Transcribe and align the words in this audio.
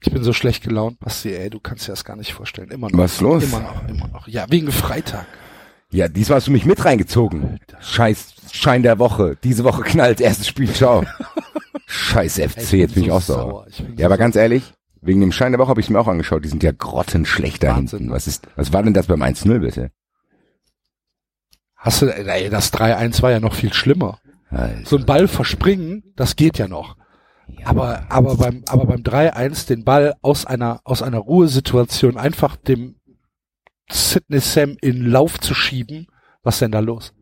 Ich 0.00 0.12
bin 0.12 0.22
so 0.22 0.32
schlecht 0.32 0.62
gelaunt, 0.62 1.00
Basti, 1.00 1.34
ey, 1.34 1.50
du 1.50 1.58
kannst 1.60 1.88
dir 1.88 1.92
das 1.92 2.04
gar 2.04 2.16
nicht 2.16 2.32
vorstellen. 2.32 2.70
Immer 2.70 2.88
noch. 2.90 2.98
Was 2.98 3.14
ist 3.14 3.20
los? 3.20 3.44
Immer 3.44 3.60
noch, 3.60 3.88
immer 3.88 4.08
noch. 4.08 4.28
Ja, 4.28 4.46
wegen 4.48 4.70
Freitag. 4.70 5.26
Ja, 5.90 6.08
diesmal 6.08 6.36
hast 6.36 6.46
du 6.46 6.52
mich 6.52 6.66
mit 6.66 6.84
reingezogen. 6.84 7.58
Scheiß 7.80 8.34
Schein 8.52 8.82
der 8.82 8.98
Woche. 8.98 9.36
Diese 9.42 9.64
Woche 9.64 9.82
knallt 9.82 10.20
erstes 10.20 10.46
Spiel, 10.46 10.72
ciao. 10.72 11.04
Scheiß 11.86 12.38
FC, 12.38 12.72
jetzt 12.74 12.94
bin 12.94 13.04
ich 13.04 13.10
auch 13.10 13.22
sauer. 13.22 13.66
Ich 13.68 13.82
bin 13.82 13.96
Ja, 13.96 14.06
aber 14.06 14.16
so 14.16 14.20
ganz 14.20 14.36
ehrlich, 14.36 14.72
wegen 15.00 15.20
dem 15.20 15.32
Schein 15.32 15.52
der 15.52 15.58
Woche 15.58 15.70
habe 15.70 15.80
ich 15.80 15.88
mir 15.90 15.98
auch 15.98 16.08
angeschaut. 16.08 16.44
Die 16.44 16.48
sind 16.48 16.62
ja 16.62 16.72
grottenschlecht 16.72 17.62
da 17.62 17.76
Wahnsinn. 17.76 18.00
hinten. 18.00 18.12
Was 18.14 18.26
ist, 18.26 18.46
was 18.56 18.72
war 18.72 18.82
denn 18.82 18.94
das 18.94 19.06
beim 19.06 19.22
1-0 19.22 19.58
bitte? 19.60 19.90
Hast 21.74 22.02
du, 22.02 22.06
ey, 22.06 22.50
das 22.50 22.72
3-1 22.72 23.22
war 23.22 23.30
ja 23.30 23.40
noch 23.40 23.54
viel 23.54 23.72
schlimmer. 23.72 24.18
Alter. 24.50 24.84
So 24.84 24.96
ein 24.96 25.06
Ball 25.06 25.28
verspringen, 25.28 26.02
das 26.16 26.36
geht 26.36 26.58
ja 26.58 26.68
noch. 26.68 26.96
Aber, 27.64 28.06
aber 28.08 28.36
beim, 28.36 28.62
aber 28.68 28.86
beim 28.86 29.02
3-1 29.02 29.66
den 29.68 29.84
Ball 29.84 30.14
aus 30.22 30.46
einer, 30.46 30.80
aus 30.84 31.02
einer 31.02 31.18
Ruhesituation 31.18 32.16
einfach 32.16 32.56
dem 32.56 32.96
Sidney 33.90 34.40
Sam 34.40 34.76
in 34.80 35.06
Lauf 35.06 35.38
zu 35.38 35.54
schieben, 35.54 36.06
was 36.42 36.58
denn 36.58 36.72
da 36.72 36.80
los? 36.80 37.12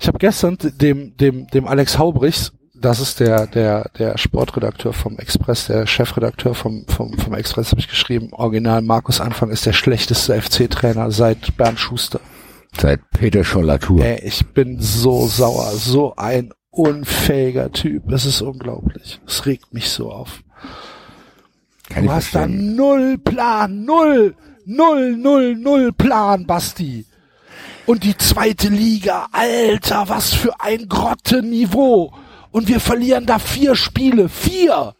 Ich 0.00 0.08
habe 0.08 0.18
gestern 0.18 0.58
dem, 0.60 1.16
dem, 1.16 1.46
dem 1.48 1.66
Alex 1.66 1.98
Haubrichs, 1.98 2.52
das 2.74 3.00
ist 3.00 3.20
der, 3.20 3.46
der, 3.46 3.90
der 3.98 4.18
Sportredakteur 4.18 4.92
vom 4.92 5.18
Express, 5.18 5.68
der 5.68 5.86
Chefredakteur 5.86 6.54
vom, 6.54 6.84
vom, 6.88 7.16
vom 7.16 7.34
Express, 7.34 7.70
habe 7.70 7.80
ich 7.80 7.88
geschrieben, 7.88 8.30
original 8.32 8.82
Markus 8.82 9.20
Anfang 9.20 9.50
ist 9.50 9.64
der 9.64 9.72
schlechteste 9.72 10.40
FC-Trainer 10.40 11.10
seit 11.10 11.56
Bernd 11.56 11.78
Schuster. 11.78 12.20
Seit 12.76 13.08
Peter 13.10 13.44
Schollatur. 13.44 14.04
Ey, 14.04 14.20
ich 14.24 14.44
bin 14.48 14.80
so 14.80 15.26
sauer, 15.28 15.70
so 15.72 16.16
ein 16.16 16.52
unfähiger 16.76 17.72
Typ. 17.72 18.04
Das 18.08 18.24
ist 18.26 18.42
unglaublich. 18.42 19.20
Es 19.26 19.46
regt 19.46 19.72
mich 19.72 19.90
so 19.90 20.10
auf. 20.10 20.42
Kann 21.88 22.04
Du 22.04 22.12
hast 22.12 22.34
da 22.34 22.40
verstehen. 22.40 22.76
null 22.76 23.18
Plan, 23.18 23.84
null, 23.84 24.34
null, 24.64 25.16
null, 25.16 25.56
null 25.56 25.92
Plan, 25.92 26.46
Basti. 26.46 27.04
Und 27.86 28.02
die 28.04 28.16
zweite 28.16 28.68
Liga, 28.68 29.26
Alter, 29.32 30.08
was 30.08 30.32
für 30.32 30.60
ein 30.60 30.88
Grottenniveau. 30.88 32.12
Und 32.50 32.68
wir 32.68 32.80
verlieren 32.80 33.26
da 33.26 33.38
vier 33.38 33.74
Spiele, 33.74 34.28
vier. 34.28 34.94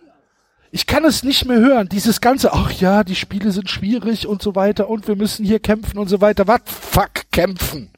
Ich 0.71 0.87
kann 0.87 1.05
es 1.05 1.23
nicht 1.23 1.47
mehr 1.47 1.61
hören, 1.61 1.89
dieses 1.89 2.21
ganze, 2.21 2.53
ach 2.53 2.73
ja, 2.73 3.05
die 3.05 3.15
Spiele 3.15 3.53
sind 3.53 3.71
schwierig 3.71 4.27
und 4.27 4.43
so 4.43 4.57
weiter 4.57 4.91
und 4.91 5.07
wir 5.07 5.15
müssen 5.15 5.47
hier 5.47 5.61
kämpfen 5.61 5.99
und 5.99 6.09
so 6.09 6.21
weiter. 6.21 6.49
Was 6.49 6.63
fuck 6.67 7.31
kämpfen? 7.31 7.91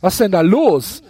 Was 0.00 0.16
denn 0.16 0.32
da 0.32 0.40
los? 0.40 1.02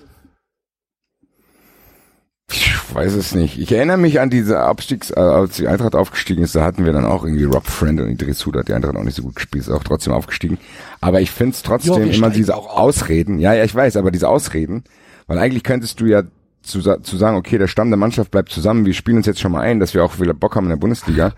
Ich 2.89 2.95
weiß 2.95 3.15
es 3.15 3.35
nicht. 3.35 3.59
Ich 3.59 3.73
erinnere 3.73 3.97
mich 3.97 4.21
an 4.21 4.31
diese 4.31 4.61
Abstiegs, 4.61 5.11
äh, 5.11 5.21
als 5.21 5.57
die 5.57 5.69
Eintracht 5.69 5.95
aufgestiegen 5.95 6.43
ist, 6.43 6.55
da 6.55 6.63
hatten 6.65 6.85
wir 6.85 6.93
dann 6.93 7.05
auch 7.05 7.25
irgendwie 7.25 7.45
Rob 7.45 7.67
Friend 7.67 8.01
und 8.01 8.09
Idris 8.09 8.45
Huda, 8.45 8.63
die 8.63 8.75
Eintracht 8.75 8.97
auch 8.97 9.05
nicht 9.05 9.17
so 9.17 9.23
gut 9.23 9.37
gespielt, 9.37 9.65
ist 9.65 9.71
auch 9.71 9.85
trotzdem 9.85 10.13
aufgestiegen. 10.13 10.59
Aber 11.01 11.21
ich 11.21 11.31
finde 11.31 11.53
es 11.53 11.63
trotzdem 11.63 12.05
wir 12.05 12.15
immer 12.15 12.31
diese. 12.31 12.57
Ausreden, 12.57 13.39
ja, 13.39 13.55
ja, 13.55 13.65
ich 13.65 13.75
weiß, 13.75 13.97
aber 13.97 14.11
diese 14.11 14.29
Ausreden, 14.29 14.85
weil 15.27 15.39
eigentlich 15.39 15.63
könntest 15.63 16.01
du 16.01 16.07
ja 16.07 16.23
zu, 16.63 16.81
zu 16.81 17.17
sagen, 17.17 17.37
okay, 17.37 17.59
der 17.59 17.67
Stamm 17.67 17.91
der 17.91 17.97
Mannschaft 17.97 18.31
bleibt 18.31 18.51
zusammen, 18.51 18.87
wir 18.87 18.95
spielen 18.95 19.19
uns 19.19 19.27
jetzt 19.27 19.41
schon 19.41 19.53
mal 19.53 19.61
ein, 19.61 19.81
dass 19.81 19.95
wir 19.95 20.05
auch 20.05 20.21
wieder 20.21 20.35
Bock 20.35 20.55
haben 20.57 20.65
in 20.65 20.71
der 20.71 20.77
Bundesliga. 20.77 21.33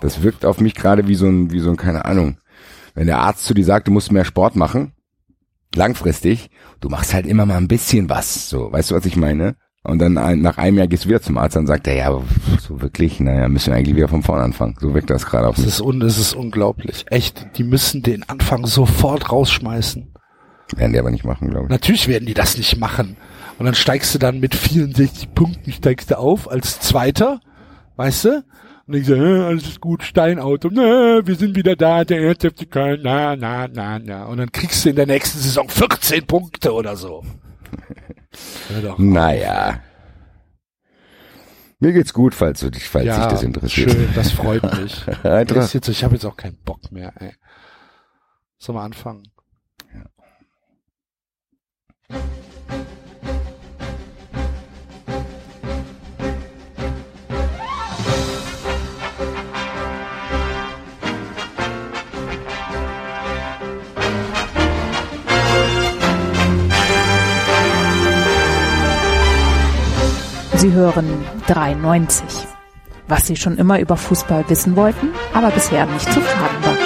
Das 0.00 0.22
wirkt 0.22 0.44
auf 0.44 0.60
mich 0.60 0.74
gerade 0.74 1.06
wie 1.08 1.14
so 1.14 1.26
ein, 1.26 1.52
wie 1.52 1.60
so 1.60 1.70
ein, 1.70 1.76
keine 1.76 2.04
Ahnung, 2.04 2.38
wenn 2.94 3.06
der 3.06 3.18
Arzt 3.18 3.44
zu 3.44 3.54
dir 3.54 3.64
sagt, 3.64 3.88
du 3.88 3.92
musst 3.92 4.12
mehr 4.12 4.24
Sport 4.24 4.56
machen, 4.56 4.92
langfristig, 5.74 6.50
du 6.80 6.88
machst 6.88 7.14
halt 7.14 7.26
immer 7.26 7.46
mal 7.46 7.58
ein 7.58 7.68
bisschen 7.68 8.08
was, 8.08 8.48
so, 8.48 8.72
weißt 8.72 8.90
du, 8.90 8.94
was 8.94 9.06
ich 9.06 9.16
meine? 9.16 9.56
Und 9.86 10.00
dann 10.00 10.18
ein, 10.18 10.40
nach 10.40 10.58
einem 10.58 10.78
Jahr 10.78 10.88
gehst 10.88 11.04
du 11.04 11.08
wieder 11.08 11.22
zum 11.22 11.38
Arzt, 11.38 11.54
dann 11.54 11.66
sagt 11.66 11.86
er, 11.86 11.94
ja, 11.94 12.20
so 12.60 12.80
wirklich, 12.82 13.20
naja, 13.20 13.48
müssen 13.48 13.70
wir 13.72 13.76
eigentlich 13.76 13.94
wieder 13.96 14.08
von 14.08 14.22
vorne 14.22 14.42
anfangen. 14.42 14.74
So 14.80 14.94
wirkt 14.94 15.10
das 15.10 15.26
gerade 15.26 15.46
auf 15.46 15.56
Es 15.58 15.64
mich. 15.64 15.74
ist, 15.74 15.80
un, 15.80 16.02
es 16.02 16.18
ist 16.18 16.34
unglaublich. 16.34 17.04
Echt, 17.08 17.46
die 17.56 17.62
müssen 17.64 18.02
den 18.02 18.28
Anfang 18.28 18.66
sofort 18.66 19.30
rausschmeißen. 19.30 20.12
Werden 20.76 20.92
die 20.92 20.98
aber 20.98 21.12
nicht 21.12 21.24
machen, 21.24 21.50
glaube 21.50 21.66
ich. 21.66 21.70
Natürlich 21.70 22.08
werden 22.08 22.26
die 22.26 22.34
das 22.34 22.58
nicht 22.58 22.78
machen. 22.78 23.16
Und 23.58 23.66
dann 23.66 23.74
steigst 23.76 24.12
du 24.14 24.18
dann 24.18 24.40
mit 24.40 24.54
64 24.56 25.32
Punkten, 25.34 25.70
steigst 25.72 26.10
du 26.10 26.18
auf 26.18 26.50
als 26.50 26.80
Zweiter, 26.80 27.40
weißt 27.94 28.24
du? 28.24 28.44
Und 28.88 28.94
ich 28.94 29.06
so, 29.06 29.14
äh, 29.14 29.40
alles 29.42 29.68
ist 29.68 29.80
gut, 29.80 30.02
Steinauto, 30.02 30.68
na, 30.72 31.20
wir 31.24 31.34
sind 31.36 31.56
wieder 31.56 31.76
da, 31.76 32.04
der 32.04 32.20
erste 32.20 32.50
FC 32.50 32.70
Köln, 32.70 33.00
na, 33.02 33.34
na, 33.36 33.68
na, 33.72 33.98
na. 33.98 34.24
Und 34.26 34.38
dann 34.38 34.50
kriegst 34.52 34.84
du 34.84 34.90
in 34.90 34.96
der 34.96 35.06
nächsten 35.06 35.38
Saison 35.38 35.68
14 35.68 36.26
Punkte 36.26 36.72
oder 36.72 36.96
so. 36.96 37.24
Doch. 38.82 38.98
Naja. 38.98 39.80
Mir 41.78 41.92
geht's 41.92 42.12
gut, 42.12 42.34
falls 42.34 42.60
du 42.60 42.70
dich, 42.70 42.88
falls 42.88 43.04
dich 43.04 43.26
das 43.26 43.42
interessiert. 43.42 43.90
schön, 43.90 44.08
das 44.14 44.32
freut 44.32 44.62
mich. 44.78 45.04
Jetzt, 45.24 45.88
ich 45.88 46.04
habe 46.04 46.14
jetzt 46.14 46.24
auch 46.24 46.36
keinen 46.36 46.56
Bock 46.64 46.90
mehr, 46.90 47.12
ey. 47.20 47.34
Sollen 48.58 48.78
wir 48.78 48.82
anfangen? 48.82 49.28
Sie 52.08 52.35
hören 70.94 71.24
93. 71.48 72.22
Was 73.08 73.26
Sie 73.26 73.34
schon 73.36 73.58
immer 73.58 73.80
über 73.80 73.96
Fußball 73.96 74.48
wissen 74.48 74.76
wollten, 74.76 75.08
aber 75.34 75.50
bisher 75.50 75.84
nicht 75.86 76.12
zu 76.12 76.20
fragen 76.20 76.64
war. 76.64 76.76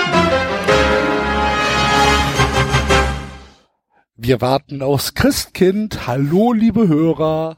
Wir 4.17 4.41
warten 4.41 4.83
aufs 4.83 5.15
Christkind. 5.15 6.07
Hallo, 6.07 6.53
liebe 6.53 6.89
Hörer. 6.89 7.57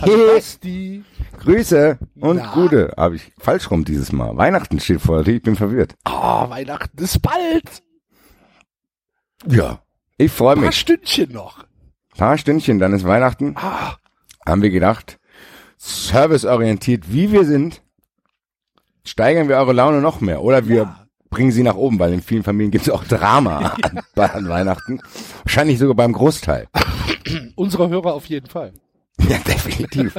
Hallo, 0.00 0.12
Hey. 0.12 0.34
Basti. 0.36 1.04
Grüße 1.40 1.98
und 2.20 2.36
Na? 2.36 2.52
Gute. 2.54 2.92
Habe 2.96 3.16
ich 3.16 3.32
falsch 3.38 3.70
rum 3.70 3.84
dieses 3.84 4.12
Mal. 4.12 4.36
Weihnachten 4.36 4.80
steht 4.80 5.00
vor 5.00 5.22
der 5.22 5.34
ich 5.34 5.42
bin 5.42 5.56
verwirrt. 5.56 5.94
Oh, 6.06 6.48
Weihnachten 6.50 7.02
ist 7.02 7.20
bald. 7.22 7.82
Ja. 9.46 9.80
Ich 10.18 10.32
freue 10.32 10.52
Ein 10.52 10.58
paar 10.60 10.66
mich. 10.66 10.78
Stündchen 10.80 11.32
noch. 11.32 11.64
paar 12.16 12.36
Stündchen, 12.38 12.78
dann 12.78 12.92
ist 12.92 13.04
Weihnachten. 13.04 13.54
Ah, 13.56 13.96
Haben 14.46 14.62
wir 14.62 14.70
gedacht, 14.70 15.18
serviceorientiert 15.78 17.12
wie 17.12 17.32
wir 17.32 17.44
sind, 17.44 17.82
steigern 19.04 19.48
wir 19.48 19.56
eure 19.56 19.72
Laune 19.72 20.00
noch 20.00 20.20
mehr. 20.20 20.42
Oder 20.42 20.66
wir 20.68 20.76
Ja. 20.82 21.06
bringen 21.30 21.52
sie 21.52 21.62
nach 21.62 21.76
oben, 21.76 21.98
weil 21.98 22.12
in 22.12 22.22
vielen 22.22 22.42
Familien 22.42 22.70
gibt 22.70 22.86
es 22.86 22.92
auch 22.92 23.04
Drama 23.04 23.58
an, 23.82 24.00
an 24.16 24.48
Weihnachten. 24.48 25.00
Wahrscheinlich 25.44 25.78
sogar 25.78 25.94
beim 25.94 26.12
Großteil. 26.12 26.68
unsere 27.56 27.88
Hörer 27.88 28.14
auf 28.14 28.26
jeden 28.26 28.46
Fall. 28.48 28.72
Ja, 29.28 29.38
definitiv. 29.38 30.14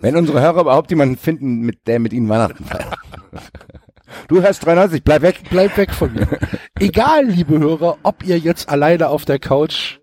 Wenn 0.00 0.16
unsere 0.16 0.40
Hörer 0.40 0.60
überhaupt 0.62 0.90
jemanden 0.90 1.16
finden, 1.16 1.60
mit 1.60 1.86
der 1.86 1.98
mit 1.98 2.12
ihnen 2.12 2.28
Weihnachten 2.28 2.64
feiert. 2.64 2.94
Du 4.28 4.40
hörst 4.40 4.64
93, 4.64 5.02
bleib 5.02 5.22
weg. 5.22 5.42
Bleibt 5.50 5.76
weg 5.76 5.92
von 5.92 6.12
mir. 6.12 6.28
Egal, 6.78 7.26
liebe 7.26 7.58
Hörer, 7.58 7.98
ob 8.04 8.22
ihr 8.24 8.38
jetzt 8.38 8.68
alleine 8.68 9.08
auf 9.08 9.24
der 9.24 9.40
Couch 9.40 9.98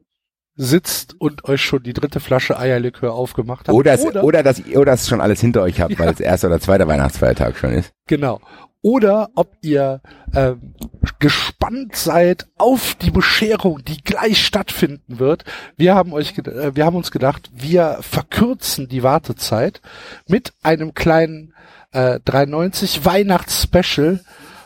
sitzt 0.55 1.19
und 1.19 1.45
euch 1.45 1.61
schon 1.61 1.83
die 1.83 1.93
dritte 1.93 2.19
Flasche 2.19 2.57
Eierlikör 2.57 3.13
aufgemacht 3.13 3.67
habt. 3.67 3.75
Oder, 3.75 3.93
es, 3.93 4.05
oder, 4.05 4.43
dass 4.43 4.59
ihr 4.59 4.85
das 4.85 5.07
schon 5.07 5.21
alles 5.21 5.41
hinter 5.41 5.63
euch 5.63 5.81
habt, 5.81 5.97
weil 5.97 6.09
es 6.09 6.19
erster 6.19 6.47
oder 6.47 6.59
zweiter 6.59 6.87
Weihnachtsfeiertag 6.87 7.57
schon 7.57 7.71
ist. 7.71 7.91
Genau. 8.07 8.39
Oder 8.81 9.29
ob 9.35 9.55
ihr 9.61 10.01
ähm, 10.35 10.75
gespannt 11.19 11.95
seid 11.95 12.47
auf 12.57 12.95
die 12.95 13.11
Bescherung, 13.11 13.83
die 13.85 14.03
gleich 14.03 14.45
stattfinden 14.45 15.19
wird. 15.19 15.45
Wir 15.77 15.95
haben 15.95 16.11
euch, 16.11 16.37
äh, 16.37 16.75
wir 16.75 16.85
haben 16.85 16.97
uns 16.97 17.09
gedacht, 17.09 17.49
wir 17.53 17.99
verkürzen 18.01 18.89
die 18.89 19.01
Wartezeit 19.01 19.81
mit 20.27 20.53
einem 20.63 20.93
kleinen 20.93 21.53
äh, 21.93 22.19
390 22.25 23.05
Weihnachtsspecial 23.05 24.19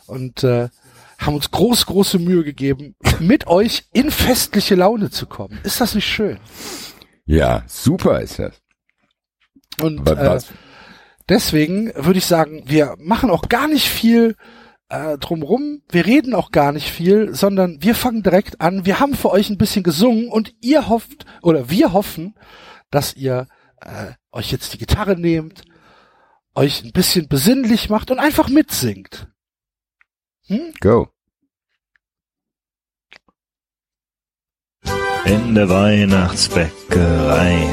und 0.07 0.44
äh, 0.44 0.69
haben 1.18 1.36
uns 1.36 1.52
groß, 1.52 1.86
große 1.86 2.19
Mühe 2.19 2.44
gegeben, 2.44 2.96
mit 3.19 3.48
euch 3.48 3.86
in 3.94 4.12
festliche 4.12 4.75
Laune 4.75 5.10
zu 5.10 5.25
kommen. 5.25 5.60
Ist 5.64 5.81
das 5.81 5.96
nicht 5.96 6.08
schön? 6.08 6.40
Ja, 7.25 7.64
super 7.68 8.22
ist 8.22 8.40
das. 8.40 8.54
Und 9.81 10.08
äh, 10.10 10.40
deswegen 11.28 11.94
würde 11.96 12.19
ich 12.19 12.25
sagen, 12.25 12.64
wir 12.66 12.96
machen 13.00 13.30
auch 13.30 13.50
gar 13.50 13.68
nicht 13.68 13.90
viel 13.90 14.36
äh, 14.90 15.18
drumrum. 15.18 15.81
Wir 15.90 16.06
reden 16.06 16.34
auch 16.34 16.52
gar 16.52 16.72
nicht 16.72 16.90
viel, 16.90 17.34
sondern 17.34 17.81
wir 17.81 17.96
fangen 17.96 18.24
direkt 18.24 18.62
an. 18.62 18.86
Wir 18.86 19.00
haben 19.00 19.16
für 19.16 19.31
euch 19.31 19.50
ein 19.50 19.58
bisschen 19.58 19.84
gesungen 19.84 20.30
und 20.30 20.54
ihr 20.62 20.88
hofft 20.88 21.25
oder 21.42 21.69
wir 21.69 21.94
hoffen, 21.94 22.36
dass 22.90 23.16
ihr 23.16 23.48
äh, 23.81 24.14
euch 24.31 24.52
jetzt 24.52 24.74
die 24.74 24.78
Gitarre 24.78 25.18
nehmt, 25.19 25.64
euch 26.56 26.84
ein 26.84 26.92
bisschen 26.92 27.28
besinnlich 27.28 27.90
macht 27.90 28.12
und 28.12 28.19
einfach 28.19 28.50
mitsingt. 28.50 29.28
Hm? 30.50 30.72
Go. 30.80 31.10
In 35.26 35.56
der 35.56 35.68
Weihnachtsbäckerei 35.68 37.68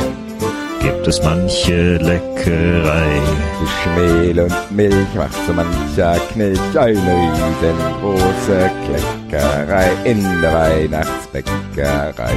gibt 0.80 1.06
es 1.06 1.22
manche 1.22 1.98
Leckerei. 1.98 3.20
Zwischen 3.58 3.94
Mehl 3.94 4.40
und 4.40 4.72
Milch 4.72 5.14
macht 5.14 5.36
so 5.46 5.52
mancher 5.52 6.18
Knilch 6.32 6.76
eine 6.76 6.98
riesengroße 6.98 8.72
Kleckerei 8.84 9.92
in 10.04 10.42
der 10.42 10.52
Weihnachtsbäckerei. 10.52 12.34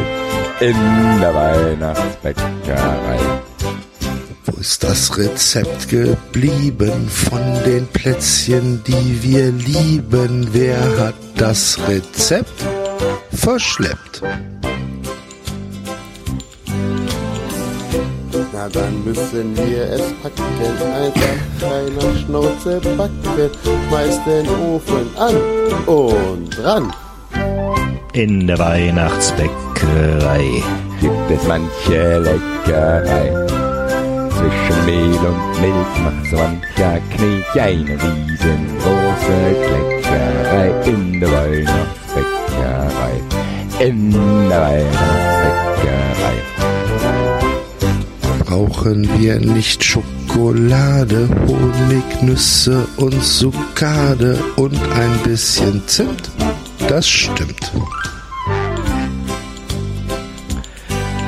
In 0.60 1.19
der 1.19 1.33
Weihnachtsbäckerei. 1.33 3.46
Ist 4.69 4.84
das 4.84 5.18
Rezept 5.18 5.88
geblieben 5.88 7.08
von 7.08 7.40
den 7.66 7.88
Plätzchen, 7.88 8.84
die 8.86 9.24
wir 9.24 9.54
lieben? 9.54 10.50
Wer 10.52 10.78
hat 11.00 11.16
das 11.38 11.80
Rezept 11.88 12.66
verschleppt? 13.31 14.22
Na 18.52 18.68
dann 18.68 19.06
müssen 19.06 19.56
wir 19.56 19.84
es 19.84 20.02
packen, 20.22 20.44
einfach 20.94 21.38
keiner 21.62 22.18
Schnauze 22.18 22.81
backen. 22.98 23.50
Schmeiß 23.88 24.19
den 24.25 24.50
Ofen 24.50 25.08
an 25.16 25.36
und 25.86 26.62
ran. 26.62 26.94
In 28.12 28.48
der 28.48 28.60
Weihnachtsbäckerei 28.60 30.62
Gibt 31.00 31.31
es 31.31 31.48
manche 31.48 32.19
Leckerei. 32.19 33.48
Zwischen 34.38 34.86
Mehl 34.86 35.18
und 35.25 35.62
Milch 35.62 35.98
macht 36.04 36.25
so 36.30 36.38
mancher 36.38 37.00
Knilch 37.16 37.60
eine 37.60 37.94
riesengroße 37.94 39.38
Kleckerei 39.66 40.68
in 40.86 41.19
der 41.19 41.31
Weihnachtsbäckerei. 41.31 43.16
In 43.80 44.12
der 44.48 44.62
Weihnachtsbäckerei. 44.62 46.38
Brauchen 48.45 49.10
wir 49.19 49.39
nicht 49.39 49.84
Schokolade, 49.84 51.28
Honig, 51.48 52.22
Nüsse 52.22 52.88
und 52.98 53.24
Zuckade 53.24 54.38
und 54.56 54.80
ein 54.95 55.18
bisschen 55.24 55.81
Zimt? 55.88 56.30
Das 56.88 57.07
stimmt. 57.07 57.72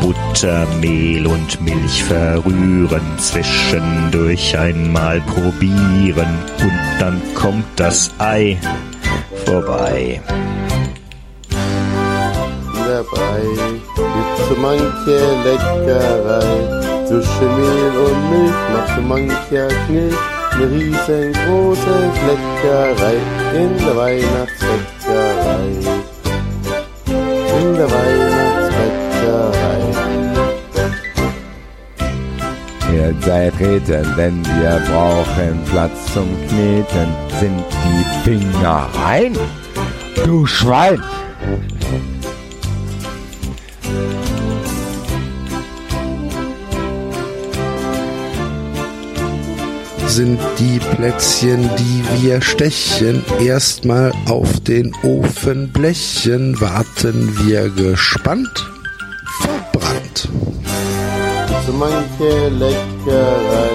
Butter, 0.10 0.66
Mehl 0.82 1.28
und 1.28 1.62
Milch 1.62 2.04
verrühren, 2.04 3.20
zwischendurch 3.20 4.58
einmal 4.58 5.22
probieren 5.22 6.36
und 6.60 6.80
dann 7.00 7.22
kommt 7.36 7.68
das 7.76 8.10
Ei 8.18 8.58
vorbei. 9.46 10.20
Dabei 12.88 13.42
gibt's 13.96 14.50
so 14.50 14.56
manche 14.60 15.18
Leckerei. 15.46 16.58
Zwischen 17.06 17.50
Mehl 17.60 17.96
und 18.08 18.22
Milch 18.32 18.62
macht 18.74 18.96
so 18.96 19.02
mancher 19.02 19.68
Knilch 19.86 20.18
eine 20.54 20.72
riesengroße 20.72 21.98
Leckerei 22.26 23.18
in 23.54 23.78
der 23.78 23.96
Weihnachtsbäckerei. 23.96 25.68
In 27.60 27.76
der 27.76 27.92
Weihnachtsbäckerei. 27.92 28.19
Treten, 33.30 34.16
denn 34.18 34.44
wir 34.44 34.82
brauchen 34.88 35.64
Platz 35.70 36.14
zum 36.14 36.28
Kneten. 36.48 37.14
Sind 37.40 37.64
die 37.86 38.04
Finger 38.24 38.90
rein? 38.96 39.38
Du 40.26 40.48
Schwein! 40.48 41.00
Sind 50.08 50.40
die 50.58 50.80
Plätzchen, 50.80 51.70
die 51.78 52.04
wir 52.24 52.42
stechen, 52.42 53.24
erstmal 53.40 54.12
auf 54.28 54.60
den 54.62 54.92
Ofenblechen, 55.04 56.60
warten 56.60 57.38
wir 57.46 57.70
gespannt, 57.70 58.68
verbrannt. 59.40 60.30
So 61.70 61.76
manche 61.76 62.50
Leckerei. 62.50 63.70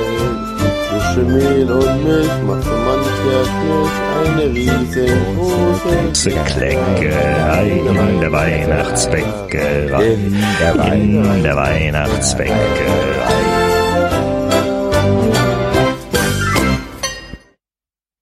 Zwischen 0.89 1.33
Mehl 1.33 1.71
und 1.71 2.03
Milch 2.03 2.43
macht 2.43 2.65
so 2.65 2.71
mancher 2.71 3.45
Knilch 3.55 3.97
eine 4.19 4.47
riesengroße 4.53 5.97
Große 6.03 6.31
Kleckerei 6.31 7.71
in 7.71 8.21
der 8.21 8.33
Weihnachtsbäckerei. 8.33 10.07
In 10.13 10.37
der 10.59 10.93
In 10.93 11.43
der 11.45 11.57
Weihnachtsbäckerei. 11.57 12.57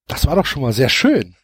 Das 0.07 0.27
war 0.27 0.37
doch 0.37 0.45
schon 0.45 0.61
mal 0.61 0.75
sehr 0.75 0.91
schön. 0.91 1.35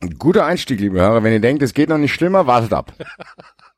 Ein 0.00 0.18
guter 0.18 0.46
Einstieg, 0.46 0.80
liebe 0.80 0.98
Hörer. 0.98 1.22
Wenn 1.22 1.32
ihr 1.32 1.40
denkt, 1.40 1.62
es 1.62 1.74
geht 1.74 1.90
noch 1.90 1.98
nicht 1.98 2.12
schlimmer, 2.12 2.48
wartet 2.48 2.72
ab. 2.72 2.92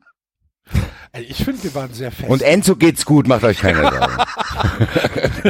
Ich 1.12 1.44
finde, 1.44 1.62
wir 1.64 1.75
waren 1.75 1.93
sehr 1.93 2.10
fest. 2.10 2.28
Und 2.28 2.43
Enzo 2.43 2.76
geht's 2.76 3.05
gut, 3.05 3.26
macht 3.26 3.44
euch 3.44 3.58
keine 3.58 3.82
Sorgen. 3.90 4.16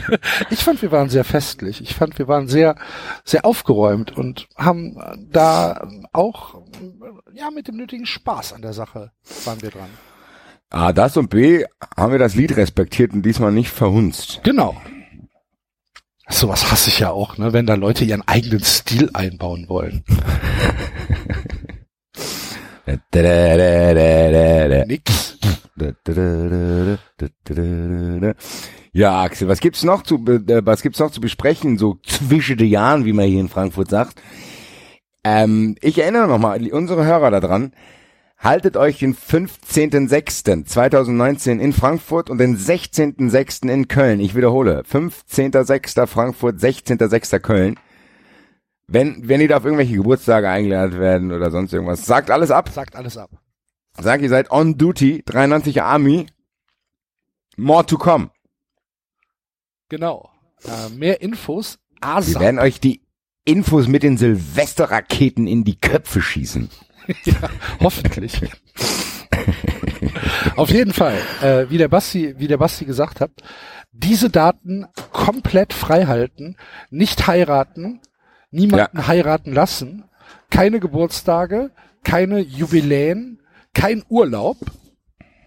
ich 0.51 0.63
fand, 0.63 0.83
wir 0.83 0.93
waren 0.93 1.09
sehr 1.09 1.25
festlich. 1.25 1.81
Ich 1.81 1.95
fand, 1.95 2.19
wir 2.19 2.29
waren 2.29 2.49
sehr, 2.49 2.77
sehr 3.25 3.45
aufgeräumt 3.45 4.17
und 4.17 4.49
haben 4.57 4.97
da 5.31 5.89
auch, 6.13 6.63
ja, 7.33 7.51
mit 7.51 7.69
dem 7.69 7.77
nötigen 7.77 8.07
Spaß 8.07 8.53
an 8.53 8.63
der 8.63 8.73
Sache 8.73 9.13
waren 9.45 9.63
wir 9.63 9.71
dran. 9.71 9.91
A, 10.71 10.93
das 10.93 11.17
und 11.17 11.31
B, 11.31 11.65
haben 11.97 12.13
wir 12.13 12.19
das 12.19 12.35
Lied 12.35 12.57
respektiert 12.57 13.13
und 13.13 13.23
diesmal 13.23 13.53
nicht 13.53 13.71
verhunzt. 13.71 14.41
Genau. 14.45 14.77
Sowas 16.31 16.71
hasse 16.71 16.91
ich 16.91 16.99
ja 16.99 17.11
auch, 17.11 17.39
ne, 17.39 17.55
wenn 17.55 17.65
da 17.65 17.75
Leute 17.75 18.05
ihren 18.05 18.27
eigenen 18.29 18.63
Stil 18.63 19.09
einbauen 19.15 19.69
wollen. 19.69 20.05
Nix. 24.87 25.39
Ja, 28.93 29.23
Axel, 29.23 29.49
was 29.49 29.61
gibt's 29.61 29.85
noch 29.85 30.03
zu, 30.03 30.17
äh, 30.27 30.63
was 30.65 30.83
gibt's 30.83 30.99
noch 30.99 31.11
zu 31.11 31.21
besprechen, 31.21 31.79
so 31.79 31.99
zwischen 32.05 32.57
den 32.57 32.69
Jahren, 32.69 33.05
wie 33.05 33.13
man 33.13 33.27
hier 33.27 33.41
in 33.41 33.49
Frankfurt 33.49 33.91
sagt? 33.91 34.21
Ähm, 35.23 35.77
ich 35.83 35.99
erinnere 35.99 36.29
nochmal 36.29 36.67
unsere 36.73 37.05
Hörer 37.05 37.31
daran, 37.31 37.73
haltet 38.39 38.77
euch 38.77 38.99
den 38.99 39.15
15.06.2019 39.15 41.59
in 41.59 41.73
Frankfurt 41.73 42.31
und 42.31 42.39
den 42.39 42.57
16.06. 42.57 43.71
in 43.71 43.89
Köln. 43.89 44.21
Ich 44.21 44.35
wiederhole, 44.35 44.83
15.06. 44.91 46.07
Frankfurt, 46.07 46.57
16.06. 46.57 47.39
Köln. 47.41 47.79
Wenn, 48.89 49.29
wenn 49.29 49.41
ihr 49.43 49.49
da 49.49 49.59
auf 49.59 49.65
irgendwelche 49.65 49.97
Geburtstage 49.97 50.49
eingeladen 50.49 50.99
werden 50.99 51.31
oder 51.33 51.51
sonst 51.51 51.73
irgendwas, 51.75 52.07
sagt 52.07 52.31
alles 52.31 52.51
ab. 52.51 52.71
Sagt 52.71 52.97
alles 52.97 53.19
ab. 53.19 53.31
Sagt, 54.01 54.23
ihr 54.23 54.29
seid 54.31 54.51
on 54.51 54.79
duty, 54.79 55.23
93 55.27 55.83
Army. 55.83 56.27
More 57.57 57.85
to 57.85 57.99
come. 57.99 58.31
Genau. 59.91 60.31
Äh, 60.65 60.91
mehr 60.95 61.21
Infos. 61.21 61.79
Wir 62.01 62.09
ASAP. 62.09 62.41
werden 62.41 62.59
euch 62.61 62.81
die 62.81 63.03
Infos 63.45 63.89
mit 63.89 64.03
den 64.03 64.17
Silvesterraketen 64.17 65.47
in 65.47 65.65
die 65.65 65.79
Köpfe 65.79 66.21
schießen. 66.21 66.71
Ja, 67.25 67.49
hoffentlich. 67.81 68.39
Auf 70.57 70.69
jeden 70.69 70.93
Fall, 70.93 71.17
äh, 71.41 71.65
wie 71.71 71.79
der 71.79 71.89
Basti, 71.89 72.35
wie 72.37 72.49
der 72.49 72.59
Basti 72.59 72.85
gesagt 72.85 73.23
hat, 73.23 73.31
diese 73.93 74.29
Daten 74.29 74.87
komplett 75.11 75.73
frei 75.73 76.05
halten, 76.05 76.57
nicht 76.91 77.27
heiraten, 77.27 78.03
niemanden 78.51 79.07
heiraten 79.07 79.53
lassen, 79.53 80.05
keine 80.51 80.81
Geburtstage, 80.81 81.71
keine 82.05 82.39
Jubiläen, 82.41 83.41
kein 83.75 84.03
Urlaub, 84.09 84.57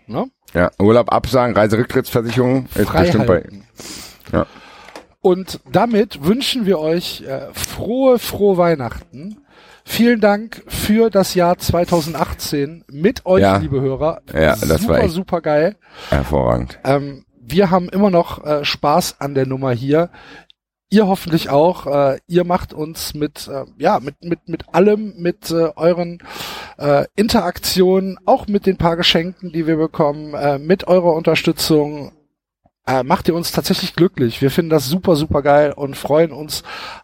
ne? 0.08 0.26
Ja, 0.54 0.70
Urlaub 0.80 1.12
absagen, 1.12 1.56
Reiserücktrittsversicherung 1.56 2.68
ist 2.76 2.90
frei 2.90 3.02
bestimmt 3.04 3.28
bei. 3.28 3.48
Ja. 4.34 4.46
Und 5.22 5.60
damit 5.72 6.24
wünschen 6.26 6.66
wir 6.66 6.80
euch 6.80 7.22
äh, 7.22 7.54
frohe, 7.54 8.20
frohe 8.20 8.58
Weihnachten. 8.58 9.38
Vielen 9.86 10.20
Dank 10.20 10.64
für 10.68 11.10
das 11.10 11.36
Jahr 11.36 11.58
2018 11.58 12.84
mit 12.92 13.26
euch, 13.26 13.42
Ja. 13.42 13.58
liebe 13.58 13.82
Hörer. 13.82 14.22
Ja, 14.34 14.56
das 14.56 14.82
super, 14.82 14.94
war 14.94 15.00
echt- 15.04 15.14
super 15.14 15.42
geil. 15.42 15.76
Hervorragend. 16.10 16.80
Ähm, 16.84 17.26
wir 17.40 17.70
haben 17.72 17.90
immer 17.90 18.10
noch 18.10 18.44
äh, 18.44 18.64
Spaß 18.66 19.20
an 19.20 19.34
der 19.36 19.46
Nummer 19.48 19.72
hier. 19.72 20.10
Ihr 20.94 21.08
hoffentlich 21.08 21.50
auch. 21.50 21.88
Äh, 21.88 22.20
ihr 22.28 22.44
macht 22.44 22.74
uns 22.74 23.14
mit, 23.14 23.48
äh, 23.48 23.64
ja, 23.78 24.02
mit, 24.02 24.26
mit, 24.26 24.50
mit 24.50 24.76
allem, 24.76 25.14
mit 25.16 25.50
äh, 25.50 25.70
euren 25.78 26.20
äh, 26.78 27.06
Interaktionen, 27.16 28.20
auch 28.26 28.48
mit 28.48 28.66
den 28.66 28.76
paar 28.76 28.98
Geschenken, 28.98 29.54
die 29.54 29.66
wir 29.68 29.78
bekommen, 29.78 30.34
äh, 30.34 30.60
mit 30.60 30.90
eurer 30.90 31.14
Unterstützung, 31.14 32.12
äh, 32.86 33.04
macht 33.04 33.30
ihr 33.30 33.36
uns 33.36 33.54
tatsächlich 33.54 33.96
glücklich. 33.96 34.42
Wir 34.42 34.52
finden 34.52 34.70
das 34.70 34.90
super, 34.90 35.16
super 35.16 35.42
geil 35.42 35.72
und 35.72 35.96
freuen 35.96 36.34
uns 36.34 36.64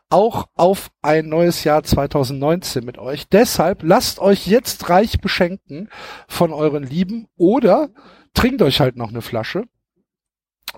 auch 0.10 0.48
auf 0.56 0.89
ein 1.01 1.29
neues 1.29 1.63
Jahr 1.63 1.82
2019 1.82 2.84
mit 2.84 2.98
euch. 2.98 3.29
Deshalb 3.29 3.84
lasst 3.84 4.20
euch 4.20 4.48
jetzt 4.48 4.89
reich 4.89 5.22
beschenken 5.22 5.88
von 6.27 6.51
euren 6.51 6.84
Lieben 6.84 7.27
oder 7.38 7.89
trinkt 8.34 8.62
euch 8.62 8.82
halt 8.82 8.98
noch 8.98 9.12
eine 9.12 9.22
Flasche. 9.22 9.63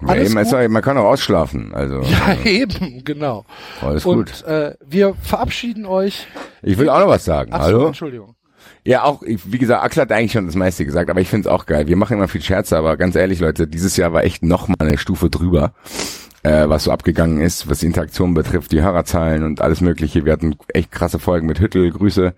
Ja, 0.07 0.15
eben, 0.15 0.35
gut? 0.35 0.51
war- 0.51 0.69
man 0.69 0.81
kann 0.81 0.97
auch 0.97 1.05
ausschlafen. 1.05 1.73
Also 1.73 2.01
Ja, 2.01 2.35
eben, 2.45 3.03
genau. 3.03 3.45
alles 3.81 4.03
gut. 4.03 4.43
Und 4.43 4.45
äh, 4.47 4.75
wir 4.85 5.13
verabschieden 5.21 5.85
euch. 5.85 6.25
Ich 6.61 6.77
will 6.77 6.89
auch 6.89 6.99
noch 6.99 7.07
was 7.09 7.25
sagen. 7.25 7.51
Ach 7.53 7.59
Hallo? 7.61 7.87
Entschuldigung. 7.87 8.35
Ja, 8.85 9.03
auch, 9.03 9.21
wie 9.25 9.57
gesagt, 9.57 9.83
Axel 9.83 10.01
hat 10.03 10.11
eigentlich 10.11 10.31
schon 10.31 10.45
das 10.45 10.55
meiste 10.55 10.85
gesagt, 10.85 11.09
aber 11.09 11.19
ich 11.19 11.27
finde 11.27 11.49
es 11.49 11.53
auch 11.53 11.65
geil. 11.65 11.87
Wir 11.87 11.97
machen 11.97 12.13
immer 12.17 12.27
viel 12.29 12.41
Scherze, 12.41 12.77
aber 12.77 12.95
ganz 12.97 13.15
ehrlich, 13.15 13.39
Leute, 13.39 13.67
dieses 13.67 13.97
Jahr 13.97 14.13
war 14.13 14.23
echt 14.23 14.41
noch 14.41 14.67
mal 14.69 14.75
eine 14.79 14.97
Stufe 14.97 15.29
drüber, 15.29 15.73
äh, 16.43 16.67
was 16.69 16.85
so 16.85 16.91
abgegangen 16.91 17.41
ist, 17.41 17.69
was 17.69 17.79
die 17.79 17.87
Interaktion 17.87 18.33
betrifft, 18.33 18.71
die 18.71 18.81
Hörerzahlen 18.81 19.43
und 19.43 19.59
alles 19.59 19.81
mögliche. 19.81 20.23
Wir 20.23 20.31
hatten 20.31 20.55
echt 20.73 20.91
krasse 20.91 21.19
Folgen 21.19 21.45
mit 21.45 21.59
Hüttel, 21.59 21.91
Grüße. 21.91 22.33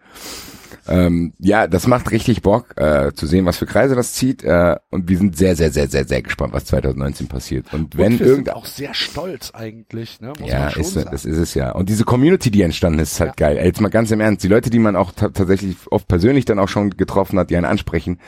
Ähm, 0.88 1.34
ja, 1.40 1.68
das 1.68 1.88
macht 1.88 2.12
richtig 2.12 2.42
Bock, 2.42 2.78
äh, 2.78 3.12
zu 3.14 3.28
sehen, 3.28 3.46
was 3.46 3.58
für 3.58 3.66
Kreise 3.66 3.96
das 3.96 4.14
zieht. 4.14 4.44
Äh, 4.44 4.78
und 4.90 5.10
wir 5.10 5.18
sind 5.18 5.38
sehr, 5.38 5.56
sehr, 5.56 5.72
sehr, 5.72 5.88
sehr, 5.88 6.06
sehr 6.06 6.22
gespannt, 6.22 6.54
was 6.54 6.66
2019 6.66 7.28
passiert. 7.28 7.74
Und 7.74 7.98
wenn 7.98 8.14
und 8.14 8.20
wir 8.20 8.28
irgendein 8.28 8.54
sind 8.54 8.56
auch 8.56 8.66
sehr 8.66 8.94
stolz 8.94 9.52
eigentlich, 9.52 10.22
ne? 10.22 10.34
Muss 10.40 10.50
ja, 10.50 10.70
ist, 10.70 10.94
sagen. 10.94 11.10
das 11.12 11.26
ist 11.26 11.38
es 11.38 11.54
ja. 11.54 11.72
Und 11.72 11.90
diese 11.90 12.04
Community, 12.04 12.52
die 12.52 12.62
entstanden 12.62 13.00
ist, 13.00 13.14
ist 13.14 13.20
halt 13.20 13.38
geil. 13.38 13.58
Ey, 13.58 13.66
Jetzt 13.66 13.82
mal 13.82 13.90
ganz 13.90 14.12
im 14.12 14.20
Ernst, 14.20 14.44
die 14.44 14.48
Leute, 14.48 14.70
die 14.70 14.80
man 14.80 14.96
auch 14.96 15.12
ta 15.12 15.30
tatsächlich 15.30 15.78
oft 15.90 16.08
persönlich 16.08 16.46
dann 16.46 16.60
auch 16.60 16.70
schon 16.70 16.92
getroffen 16.92 17.40
hat, 17.40 17.50
die 17.50 17.58
einen 17.58 17.66
ansprechen, 17.66 18.20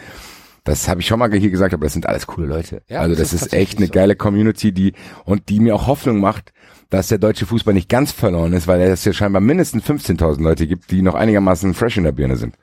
das 0.63 0.87
habe 0.87 1.01
ich 1.01 1.07
schon 1.07 1.19
mal 1.19 1.31
hier 1.33 1.49
gesagt, 1.49 1.73
aber 1.73 1.85
das 1.85 1.93
sind 1.93 2.05
alles 2.05 2.27
coole 2.27 2.47
Leute. 2.47 2.81
Ja, 2.87 3.01
also 3.01 3.15
das 3.15 3.31
das, 3.31 3.41
ist 3.41 3.47
ist, 3.47 3.53
echt 3.53 3.77
eine 3.77 3.87
so. 3.87 3.91
geile 3.93 4.15
Community, 4.15 4.71
die 4.71 4.93
und 5.25 5.49
die 5.49 5.59
mir 5.59 5.75
auch 5.75 5.87
Hoffnung 5.87 6.19
macht, 6.19 6.53
dass 6.89 7.07
der 7.07 7.17
deutsche 7.17 7.45
Fußball 7.45 7.73
nicht 7.73 7.89
ganz 7.89 8.11
verloren 8.11 8.53
ist, 8.53 8.67
weil 8.67 8.79
es 8.81 9.03
ja 9.03 9.13
scheinbar 9.13 9.41
mindestens 9.41 9.83
15.000 9.83 10.41
Leute 10.41 10.67
gibt, 10.67 10.91
die 10.91 11.01
noch 11.01 11.15
einigermaßen 11.15 11.73
fresh 11.73 11.97
in 11.97 12.03
der 12.03 12.11
Birne 12.11 12.37
sind. 12.37 12.55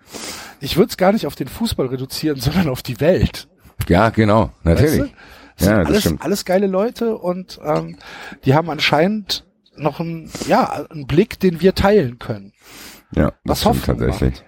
Ich 0.61 0.77
würde 0.77 0.91
es 0.91 0.97
gar 0.97 1.13
nicht 1.13 1.27
auf 1.27 1.35
den 1.35 1.49
Fußball 1.49 1.87
reduzieren, 1.87 2.37
sondern 2.41 2.69
auf 2.69 2.83
die 2.83 3.01
Welt. 3.01 3.49
Ja, 3.89 4.11
genau, 4.11 4.51
natürlich. 4.63 5.01
Weißt 5.01 5.11
du? 5.11 5.15
Das 5.59 5.67
Ja, 5.67 5.75
sind 5.75 5.79
das 5.81 5.87
alles, 5.89 6.01
stimmt. 6.01 6.23
alles 6.23 6.45
geile 6.45 6.67
Leute 6.69 7.17
und 7.19 7.61
ähm, 7.65 7.97
die 8.45 8.55
haben 8.55 8.71
anscheinend 8.71 9.47
noch 9.77 10.01
einen, 10.01 10.31
ja, 10.47 10.87
einen 10.91 11.07
Blick, 11.07 11.39
den 11.41 11.61
wir 11.61 11.75
teilen 11.75 12.19
können. 12.19 12.53
Ja, 13.15 13.33
Was 13.45 13.61
das 13.61 13.61
stimmt 13.61 13.77
Hoffnung 13.89 13.99
tatsächlich. 13.99 14.45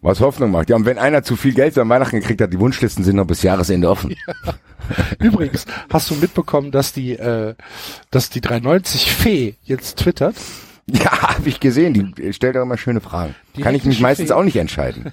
Was 0.00 0.20
Hoffnung 0.20 0.50
macht. 0.50 0.70
Ja, 0.70 0.76
und 0.76 0.84
wenn 0.84 0.98
einer 0.98 1.22
zu 1.22 1.36
viel 1.36 1.54
Geld 1.54 1.76
an 1.78 1.88
Weihnachten 1.88 2.20
gekriegt 2.20 2.40
hat, 2.40 2.52
die 2.52 2.60
Wunschlisten 2.60 3.04
sind 3.04 3.16
noch 3.16 3.26
bis 3.26 3.42
Jahresende 3.42 3.90
offen. 3.90 4.14
Übrigens, 5.18 5.66
hast 5.90 6.10
du 6.10 6.14
mitbekommen, 6.14 6.70
dass 6.70 6.92
die, 6.92 7.12
äh, 7.12 7.54
dass 8.10 8.30
die 8.30 8.40
390 8.40 9.10
Fee 9.12 9.54
jetzt 9.64 9.98
twittert? 9.98 10.36
Ja, 10.86 11.36
habe 11.36 11.48
ich 11.48 11.60
gesehen. 11.60 12.14
Die 12.16 12.32
stellt 12.32 12.56
auch 12.56 12.62
immer 12.62 12.78
schöne 12.78 13.00
Fragen. 13.00 13.34
Die 13.56 13.62
Kann 13.62 13.74
ich 13.74 13.84
mich 13.84 14.00
meistens 14.00 14.28
Fee. 14.28 14.34
auch 14.34 14.44
nicht 14.44 14.56
entscheiden. 14.56 15.12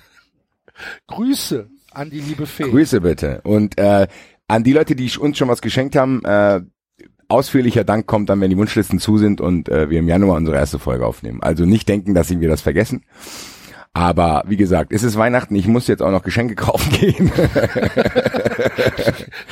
Grüße 1.08 1.68
an 1.92 2.10
die 2.10 2.20
liebe 2.20 2.46
Fee. 2.46 2.70
Grüße 2.70 3.02
bitte. 3.02 3.42
Und 3.44 3.78
äh, 3.78 4.08
an 4.48 4.64
die 4.64 4.74
Leute, 4.74 4.96
die 4.96 5.12
uns 5.18 5.38
schon 5.38 5.50
was 5.50 5.62
geschenkt 5.62 5.96
haben, 5.96 6.24
äh, 6.24 6.62
ausführlicher 7.28 7.84
Dank 7.84 8.06
kommt 8.06 8.30
dann, 8.30 8.40
wenn 8.42 8.50
die 8.50 8.58
Wunschlisten 8.58 9.00
zu 9.00 9.18
sind 9.18 9.42
und 9.42 9.70
äh, 9.70 9.90
wir 9.90 10.00
im 10.00 10.08
Januar 10.08 10.38
unsere 10.38 10.58
erste 10.58 10.80
Folge 10.80 11.06
aufnehmen. 11.06 11.42
Also 11.42 11.66
nicht 11.66 11.90
denken, 11.90 12.14
dass 12.14 12.30
wir 12.30 12.48
das 12.50 12.62
vergessen. 12.62 13.04
Aber 13.96 14.44
wie 14.46 14.58
gesagt, 14.58 14.92
es 14.92 15.04
ist 15.04 15.18
Weihnachten, 15.18 15.56
ich 15.56 15.68
muss 15.68 15.88
jetzt 15.88 16.02
auch 16.02 16.12
noch 16.12 16.22
Geschenke 16.22 16.54
kaufen 16.56 16.92
gehen. 16.92 17.32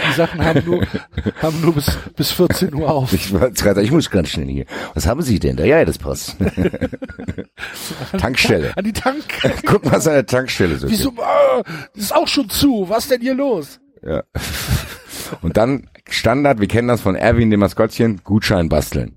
Die 0.09 0.13
Sachen 0.15 0.43
haben 0.43 0.65
nur, 0.65 0.85
haben 1.41 1.61
nur 1.61 1.73
bis, 1.73 1.97
bis 2.17 2.31
14 2.33 2.73
Uhr 2.75 2.91
auf. 2.91 3.13
Ich, 3.13 3.33
ich 3.33 3.91
muss 3.91 4.09
ganz 4.11 4.27
schnell 4.27 4.47
hier. 4.47 4.65
Was 4.95 5.07
haben 5.07 5.21
Sie 5.21 5.39
denn 5.39 5.55
da? 5.55 5.63
Ja, 5.63 5.85
das 5.85 5.97
passt. 5.97 6.35
Tankstelle. 8.17 8.73
An 8.75 8.83
die 8.83 8.91
Tank. 8.91 9.23
Guck 9.65 9.85
mal, 9.85 9.93
was 9.93 10.07
an 10.07 10.15
der 10.15 10.25
Tankstelle 10.25 10.75
so 10.75 10.89
Wieso? 10.89 11.13
Ah, 11.21 11.63
das 11.95 12.03
ist 12.03 12.15
auch 12.15 12.27
schon 12.27 12.49
zu. 12.49 12.89
Was 12.89 13.07
denn 13.07 13.21
hier 13.21 13.35
los? 13.35 13.79
Ja. 14.05 14.23
Und 15.41 15.55
dann 15.55 15.89
Standard, 16.09 16.59
wir 16.59 16.67
kennen 16.67 16.89
das 16.89 16.99
von 16.99 17.15
Erwin, 17.15 17.49
dem 17.49 17.61
Maskottchen, 17.61 18.19
Gutschein 18.25 18.67
basteln. 18.67 19.15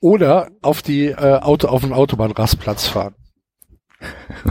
Oder 0.00 0.48
auf 0.62 0.80
die 0.80 1.08
äh, 1.08 1.40
Auto 1.40 1.68
auf 1.68 1.82
den 1.82 1.92
Autobahnrastplatz 1.92 2.86
fahren. 2.86 3.14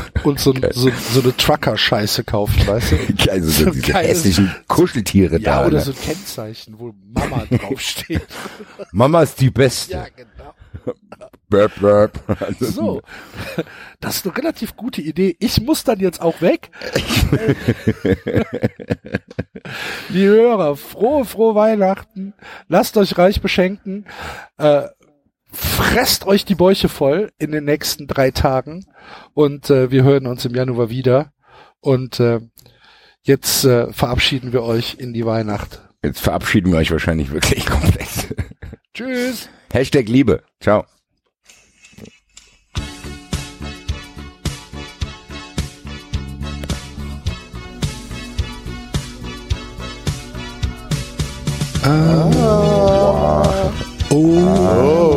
Und 0.23 0.39
so, 0.39 0.53
so, 0.71 0.89
so 1.11 1.21
eine 1.21 1.35
Trucker-Scheiße 1.37 2.23
kaufen, 2.23 2.65
weißt 2.67 2.91
du? 2.93 2.97
Also 3.31 3.49
so 3.49 3.63
So 3.65 3.69
diese 3.71 3.91
geiles- 3.91 4.09
hässlichen 4.09 4.55
Kuscheltiere 4.67 5.39
Ja, 5.39 5.61
da. 5.61 5.67
oder 5.67 5.77
ne? 5.77 5.81
so 5.83 5.91
ein 5.91 5.97
Kennzeichen, 6.01 6.75
wo 6.79 6.93
Mama 7.13 7.43
draufsteht. 7.49 8.25
Mama 8.91 9.23
ist 9.23 9.39
die 9.41 9.49
Beste. 9.49 9.93
ja, 9.93 10.05
genau. 10.15 10.31
Burp, 11.49 11.71
burp. 11.79 12.19
Also, 12.41 12.65
So. 12.65 13.01
Das 13.99 14.17
ist 14.17 14.25
eine 14.27 14.37
relativ 14.37 14.75
gute 14.75 15.01
Idee. 15.01 15.35
Ich 15.39 15.59
muss 15.61 15.83
dann 15.83 15.99
jetzt 15.99 16.21
auch 16.21 16.41
weg. 16.41 16.69
Die 20.09 20.25
Hörer, 20.25 20.75
frohe, 20.75 21.25
frohe 21.25 21.55
Weihnachten. 21.55 22.33
Lasst 22.67 22.97
euch 22.97 23.17
reich 23.17 23.41
beschenken. 23.41 24.05
Äh, 24.57 24.83
fresst 25.55 26.25
euch 26.27 26.45
die 26.45 26.55
Bäuche 26.55 26.89
voll 26.89 27.31
in 27.37 27.51
den 27.51 27.65
nächsten 27.65 28.07
drei 28.07 28.31
Tagen. 28.31 28.85
Und 29.33 29.69
äh, 29.69 29.91
wir 29.91 30.03
hören 30.03 30.27
uns 30.27 30.45
im 30.45 30.53
Januar 30.53 30.89
wieder. 30.89 31.31
Und 31.79 32.19
äh, 32.19 32.41
jetzt 33.23 33.65
äh, 33.65 33.91
verabschieden 33.91 34.53
wir 34.53 34.63
euch 34.63 34.95
in 34.99 35.13
die 35.13 35.25
Weihnacht. 35.25 35.81
Jetzt 36.03 36.21
verabschieden 36.21 36.71
wir 36.71 36.79
euch 36.79 36.91
wahrscheinlich 36.91 37.31
wirklich 37.31 37.65
komplett. 37.65 38.35
Tschüss. 38.93 39.49
Hashtag 39.71 40.07
Liebe. 40.07 40.43
Ciao. 40.59 40.85
Oh, 54.11 55.14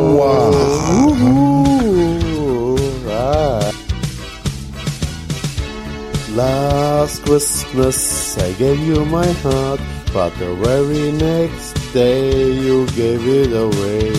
Last 6.35 7.23
Christmas 7.23 8.37
I 8.37 8.51
gave 8.53 8.79
you 8.79 9.05
my 9.05 9.31
heart, 9.43 9.79
but 10.13 10.29
the 10.39 10.53
very 10.55 11.11
next 11.13 11.73
day 11.93 12.51
you 12.51 12.85
gave 12.87 13.25
it 13.27 13.53
away. 13.53 14.11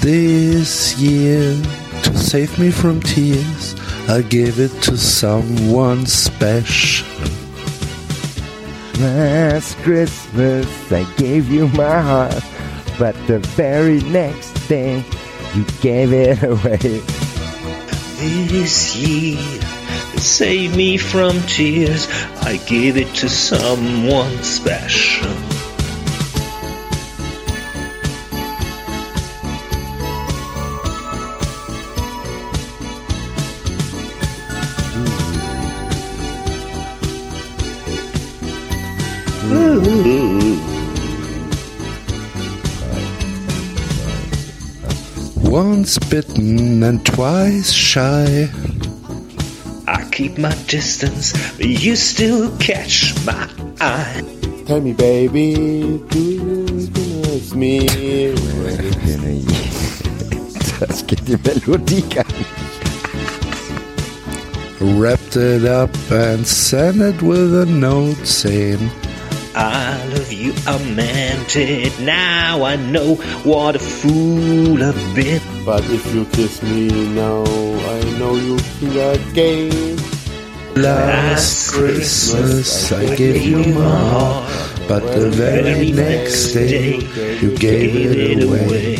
This 0.00 0.96
year, 0.98 1.60
to 2.04 2.16
save 2.16 2.58
me 2.58 2.70
from 2.70 3.00
tears, 3.00 3.74
I 4.08 4.22
gave 4.22 4.58
it 4.58 4.72
to 4.82 4.96
someone 4.96 6.06
special. 6.06 7.06
Last 9.00 9.76
Christmas 9.78 10.66
I 10.92 11.04
gave 11.16 11.50
you 11.50 11.68
my 11.68 12.00
heart, 12.00 12.42
but 13.02 13.16
the 13.26 13.40
very 13.40 14.00
next 14.02 14.52
day 14.68 15.04
you 15.56 15.64
gave 15.80 16.12
it 16.12 16.40
away. 16.44 16.76
This 18.46 18.94
year, 18.94 19.60
save 20.18 20.76
me 20.76 20.98
from 20.98 21.40
tears, 21.48 22.06
I 22.42 22.58
gave 22.58 22.96
it 22.96 23.12
to 23.16 23.28
someone 23.28 24.44
special. 24.44 25.51
Once 45.92 46.08
bitten 46.08 46.82
and 46.84 47.04
twice 47.04 47.70
shy. 47.70 48.48
I 49.86 50.08
keep 50.10 50.38
my 50.38 50.54
distance, 50.66 51.34
but 51.58 51.66
you 51.66 51.96
still 51.96 52.56
catch 52.56 53.12
my 53.26 53.46
eye. 53.78 54.22
Tell 54.64 54.80
me, 54.80 54.94
baby, 54.94 56.00
do 56.08 56.18
you 56.18 56.64
recognize 56.64 57.54
me? 57.54 57.86
Das 60.80 61.06
geht 61.06 61.28
die 61.28 61.36
Melodie 61.36 62.00
gar 62.08 62.24
nicht. 62.24 62.48
Wrapped 64.80 65.36
it 65.36 65.66
up 65.66 65.94
and 66.10 66.46
sent 66.46 67.02
it 67.02 67.20
with 67.20 67.54
a 67.54 67.66
note 67.66 68.26
saying, 68.26 68.90
I 69.54 69.98
love 70.06 70.11
you, 70.32 70.54
I 70.66 70.78
meant 70.94 71.56
it. 71.56 71.98
Now 72.00 72.64
I 72.64 72.76
know 72.76 73.16
what 73.44 73.76
a 73.76 73.78
fool 73.78 74.82
I've 74.82 75.14
been. 75.14 75.40
But 75.64 75.84
if 75.90 76.14
you 76.14 76.24
kiss 76.26 76.62
me 76.62 76.88
now, 77.14 77.44
I 77.44 78.00
know 78.18 78.34
you'll 78.34 78.58
feel 78.58 79.10
again. 79.12 79.98
Last 80.74 81.72
Christmas 81.72 82.92
I 82.92 83.14
gave 83.14 83.42
you 83.42 83.74
my 83.74 83.98
heart, 84.10 84.88
but 84.88 85.02
the 85.02 85.28
very 85.30 85.92
next 85.92 86.54
day 86.54 86.96
you 87.40 87.56
gave 87.56 87.94
it 87.94 88.42
away. 88.42 88.96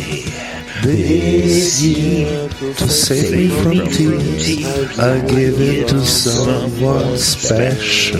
This 0.83 1.81
year, 1.81 2.49
to 2.49 2.87
save 2.89 3.31
me 3.31 3.47
from 3.47 3.87
tears, 3.87 4.99
I 4.99 5.19
give 5.21 5.59
it 5.61 5.87
to 5.87 6.05
someone 6.05 7.17
special. 7.17 8.19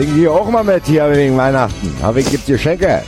Jetzt 0.00 0.28
auch 0.28 0.50
mal 0.50 0.64
mit 0.64 0.86
hier 0.86 1.10
wegen 1.14 1.36
Weihnachten. 1.36 1.94
Aber 2.02 2.18
ich 2.18 2.30
gebe 2.30 2.42
dir 2.46 2.58
Schenke. 2.58 3.02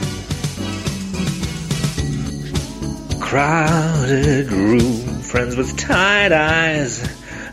crowded 3.18 4.52
room, 4.52 5.22
friends 5.22 5.56
with 5.56 5.74
tired 5.78 6.32
eyes. 6.32 7.02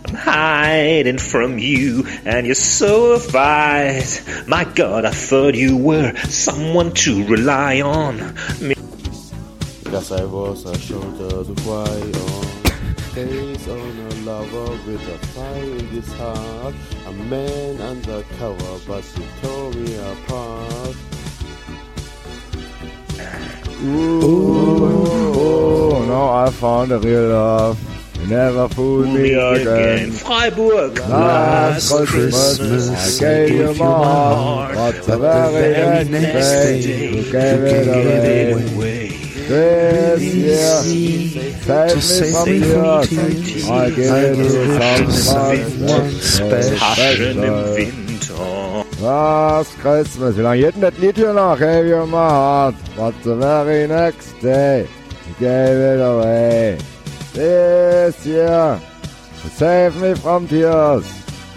I'm 0.05 0.13
hiding 0.15 1.19
from 1.19 1.57
you, 1.57 2.05
and 2.25 2.45
you're 2.45 2.53
so 2.53 3.13
afraid. 3.13 4.03
My 4.45 4.65
God, 4.65 5.05
I 5.05 5.11
thought 5.11 5.55
you 5.55 5.77
were 5.77 6.13
someone 6.27 6.91
to 7.05 7.23
rely 7.27 7.79
on. 7.81 8.17
Me- 8.59 8.75
Yes, 9.89 10.11
I 10.11 10.25
was 10.25 10.65
a 10.65 10.77
shoulder 10.77 11.45
to 11.45 11.55
cry 11.63 12.01
on. 12.27 12.48
Days 13.15 13.67
on 13.67 13.79
a 13.79 14.09
lover 14.23 14.69
with 14.85 15.01
a 15.09 15.17
fire 15.27 15.63
in 15.63 15.87
his 15.87 16.07
heart. 16.13 16.75
A 17.07 17.11
man 17.11 17.81
undercover, 17.81 18.79
but 18.87 19.03
he 19.03 19.23
tore 19.41 19.71
me 19.71 19.95
apart. 19.95 20.95
Oh, 23.81 26.05
now 26.07 26.45
I 26.45 26.49
found 26.51 26.91
a 26.91 26.99
real 26.99 27.29
love. 27.29 27.79
Never 28.27 28.67
fool 28.69 29.05
me 29.05 29.13
me 29.13 29.33
again. 29.33 29.61
again, 29.61 30.11
Freiburg. 30.11 30.99
Last 30.99 31.89
Christmas, 31.89 33.19
I 33.19 33.19
gave 33.19 33.55
you 33.55 33.73
my 33.73 33.85
heart, 33.85 34.75
but 34.75 35.03
the 35.03 35.17
very 35.17 36.05
next 36.09 36.51
day, 36.51 36.79
you 36.79 37.23
gave 37.31 37.63
it 37.63 38.73
away. 38.75 39.18
This 39.49 40.21
year, 40.35 41.99
save 41.99 42.45
me 42.45 42.61
from 42.61 43.01
tears, 43.07 43.67
I 43.67 43.89
give 43.89 44.13
it 44.13 44.35
to 44.37 45.11
someone 45.11 46.11
special. 46.21 47.09
Winter. 47.73 48.85
Last 49.01 49.75
Christmas, 49.79 50.37
wie 50.37 50.43
lange 50.43 50.61
geht 50.61 50.75
denn 50.75 50.81
das 50.81 50.97
Lied 50.99 51.15
hier 51.15 51.33
noch? 51.33 51.57
Gave 51.57 51.87
you 51.87 52.05
my 52.05 52.29
heart, 52.29 52.75
but 52.95 53.15
the 53.23 53.35
very 53.35 53.87
next 53.87 54.39
day, 54.39 54.87
you 55.27 55.33
gave 55.39 55.79
it 55.79 55.99
away. 55.99 56.77
This 57.33 58.23
year, 58.27 58.79
to 59.41 59.49
save 59.49 59.95
me 59.95 60.13
from 60.13 60.47
tears, 60.47 61.05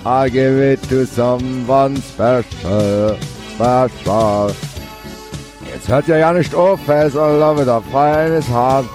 I 0.06 0.30
give 0.30 0.58
it 0.58 0.82
to 0.88 1.04
someone 1.04 1.98
special, 1.98 3.18
special. 3.54 4.71
Jetzt 5.82 5.90
hört 5.90 6.06
ja 6.06 6.16
ja 6.16 6.32
nicht 6.32 6.54
auf, 6.54 6.78
Face 6.84 7.16
all 7.16 7.40
love 7.40 7.82
fire 7.90 8.28
in 8.28 8.34
his 8.34 8.46
heart. 8.46 8.86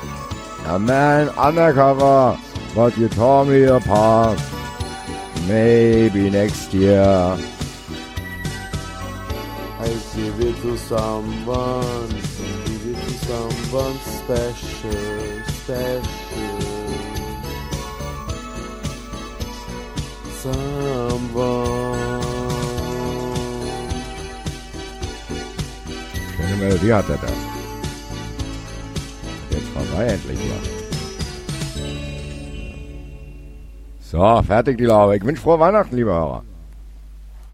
A 0.70 0.80
man 0.80 1.28
undercover, 1.38 2.38
but 2.74 2.96
you 2.96 3.10
tore 3.10 3.44
me 3.44 3.66
apart. 3.66 4.40
Maybe 5.50 6.30
next 6.30 6.74
year. 6.74 7.38
I 9.82 9.90
give 10.16 10.40
it 10.40 10.62
to 10.62 10.78
someone, 10.78 12.08
give 12.64 12.86
it 12.86 12.96
to 13.04 13.12
someone 13.26 14.00
special, 14.00 15.44
special. 15.58 16.64
Someone. 21.34 22.27
Schöne 26.48 26.62
Melodie 26.62 26.94
hat 26.94 27.10
er 27.10 27.18
da. 27.18 27.28
Jetzt 29.50 29.68
vorbei 29.70 30.06
endlich 30.06 30.40
hier. 30.40 30.54
So, 34.00 34.42
fertig 34.44 34.78
die 34.78 34.86
Laube. 34.86 35.18
Ich 35.18 35.26
wünsche 35.26 35.42
frohe 35.42 35.60
Weihnachten, 35.60 35.96
liebe 35.96 36.12
Hörer. 36.12 36.44